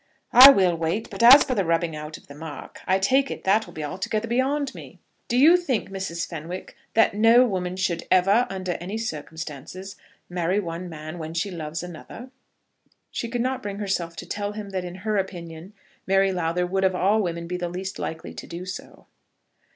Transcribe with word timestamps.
"I 0.33 0.49
will 0.49 0.75
wait; 0.75 1.11
but 1.11 1.21
as 1.21 1.43
for 1.43 1.53
the 1.53 1.63
rubbing 1.63 1.95
out 1.95 2.17
of 2.17 2.25
the 2.25 2.33
mark, 2.33 2.79
I 2.87 2.97
take 2.97 3.29
it 3.29 3.43
that 3.43 3.67
will 3.67 3.73
be 3.75 3.83
altogether 3.83 4.27
beyond 4.27 4.73
me. 4.73 4.97
Do 5.27 5.37
you 5.37 5.55
think, 5.57 5.91
Mrs. 5.91 6.27
Fenwick, 6.27 6.75
that 6.95 7.13
no 7.13 7.45
woman 7.45 7.75
should 7.75 8.07
ever, 8.09 8.47
under 8.49 8.71
any 8.81 8.97
circumstances, 8.97 9.97
marry 10.27 10.59
one 10.59 10.89
man 10.89 11.19
when 11.19 11.35
she 11.35 11.51
loves 11.51 11.83
another?" 11.83 12.31
She 13.11 13.29
could 13.29 13.41
not 13.41 13.61
bring 13.61 13.77
herself 13.77 14.15
to 14.15 14.25
tell 14.25 14.53
him 14.53 14.71
that 14.71 14.83
in 14.85 14.95
her 15.05 15.17
opinion 15.17 15.71
Mary 16.07 16.31
Lowther 16.33 16.65
would 16.65 16.83
of 16.83 16.95
all 16.95 17.21
women 17.21 17.45
be 17.45 17.57
the 17.57 17.69
least 17.69 17.99
likely 17.99 18.33
to 18.33 18.47
do 18.47 18.65
so. 18.65 19.05